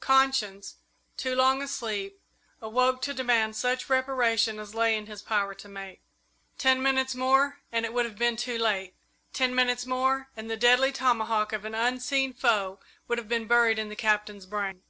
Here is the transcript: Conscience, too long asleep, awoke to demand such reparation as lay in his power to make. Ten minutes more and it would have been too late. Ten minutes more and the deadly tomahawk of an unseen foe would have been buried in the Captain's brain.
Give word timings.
Conscience, 0.00 0.78
too 1.16 1.36
long 1.36 1.62
asleep, 1.62 2.20
awoke 2.60 3.00
to 3.02 3.14
demand 3.14 3.54
such 3.54 3.88
reparation 3.88 4.58
as 4.58 4.74
lay 4.74 4.96
in 4.96 5.06
his 5.06 5.22
power 5.22 5.54
to 5.54 5.68
make. 5.68 6.02
Ten 6.58 6.82
minutes 6.82 7.14
more 7.14 7.60
and 7.70 7.84
it 7.86 7.92
would 7.94 8.04
have 8.04 8.18
been 8.18 8.36
too 8.36 8.58
late. 8.58 8.96
Ten 9.32 9.54
minutes 9.54 9.86
more 9.86 10.28
and 10.36 10.50
the 10.50 10.56
deadly 10.56 10.90
tomahawk 10.90 11.52
of 11.52 11.64
an 11.64 11.76
unseen 11.76 12.32
foe 12.34 12.80
would 13.06 13.18
have 13.18 13.28
been 13.28 13.46
buried 13.46 13.78
in 13.78 13.88
the 13.88 13.94
Captain's 13.94 14.44
brain. 14.44 14.82